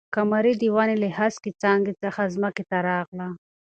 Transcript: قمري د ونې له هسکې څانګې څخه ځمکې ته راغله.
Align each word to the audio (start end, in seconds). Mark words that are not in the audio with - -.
قمري 0.15 0.53
د 0.61 0.63
ونې 0.75 0.95
له 1.03 1.09
هسکې 1.17 1.51
څانګې 1.61 1.93
څخه 2.03 2.31
ځمکې 2.35 2.63
ته 2.69 2.77
راغله. 2.87 3.27